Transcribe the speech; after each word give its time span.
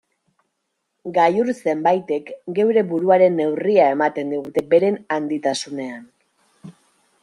Gailur 1.17 1.51
zenbaitek 1.57 2.33
geure 2.61 2.85
buruaren 2.95 3.39
neurria 3.43 3.93
ematen 3.99 4.35
digute 4.35 4.69
beren 4.75 5.01
handitasunean. 5.19 6.07